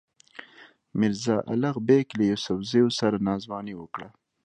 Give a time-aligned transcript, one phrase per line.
[0.99, 4.09] میرزا الغ بېګ له یوسفزیو سره ناځواني وکړه.